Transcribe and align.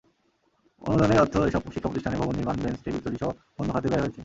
অনুদানের 0.81 1.21
অর্থ 1.21 1.35
এসব 1.39 1.61
শিক্ষাপ্রতিষ্ঠানে 1.65 2.17
ভবন 2.17 2.35
নির্মাণ, 2.35 2.57
বেঞ্চ-টেবিল 2.63 3.01
তৈরিসহ 3.01 3.29
অন্য 3.59 3.69
খাতে 3.73 3.87
ব্যয় 3.89 4.03
হয়েছে। 4.03 4.19